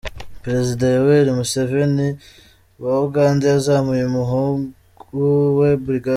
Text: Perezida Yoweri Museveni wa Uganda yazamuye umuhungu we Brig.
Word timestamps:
Perezida 0.43 0.85
Yoweri 0.95 1.31
Museveni 1.37 2.07
wa 2.83 2.93
Uganda 3.07 3.43
yazamuye 3.53 4.03
umuhungu 4.05 5.19
we 5.59 5.69
Brig. 5.83 6.05